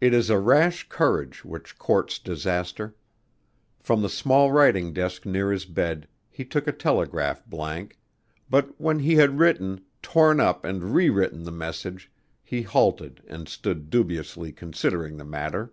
It 0.00 0.14
is 0.14 0.30
a 0.30 0.38
rash 0.38 0.88
courage 0.88 1.44
which 1.44 1.76
courts 1.76 2.20
disaster. 2.20 2.94
From 3.80 4.00
the 4.00 4.08
small 4.08 4.52
writing 4.52 4.92
desk 4.92 5.26
near 5.26 5.50
his 5.50 5.64
bed 5.64 6.06
he 6.30 6.44
took 6.44 6.68
a 6.68 6.72
telegraph 6.72 7.44
blank, 7.44 7.98
but 8.48 8.80
when 8.80 9.00
he 9.00 9.16
had 9.16 9.40
written, 9.40 9.84
torn 10.02 10.38
up 10.38 10.64
and 10.64 10.94
rewritten 10.94 11.42
the 11.42 11.50
message 11.50 12.12
he 12.44 12.62
halted 12.62 13.20
and 13.26 13.48
stood 13.48 13.90
dubiously 13.90 14.52
considering 14.52 15.16
the 15.16 15.24
matter. 15.24 15.72